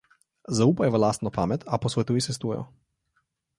[0.59, 2.67] Zaupaj v lastno pamet, a posvetuj se s tujo.